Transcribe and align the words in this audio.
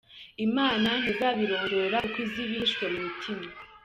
Imana 0.45 0.89
ntizabirondōra, 1.01 1.97
Kuko 2.03 2.17
izi 2.25 2.39
ibihishwe 2.45 2.83
mu 2.93 2.99
mutima? 3.05 3.45